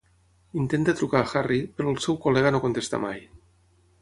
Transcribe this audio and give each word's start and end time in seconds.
Intenta 0.61 0.95
trucar 1.01 1.21
a 1.25 1.29
Harry, 1.41 1.59
però 1.77 1.93
el 1.95 2.01
seu 2.07 2.19
col·lega 2.27 2.57
no 2.57 2.63
contesta 2.65 3.05
mai. 3.05 3.23